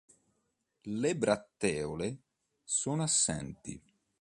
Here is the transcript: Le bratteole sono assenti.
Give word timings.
Le 0.87 1.13
bratteole 1.15 2.21
sono 2.63 3.03
assenti. 3.03 3.79